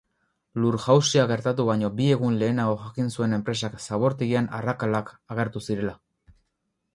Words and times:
Lur-jausia 0.61 1.25
gertatu 1.31 1.65
baino 1.67 1.91
bi 1.99 2.07
egun 2.13 2.39
lehenago 2.45 2.73
jakin 2.85 3.11
zuen 3.19 3.37
enpresak 3.39 3.77
zabortegian 3.89 4.49
arrakalak 4.61 5.13
agertu 5.37 5.63
zirela. 5.69 5.97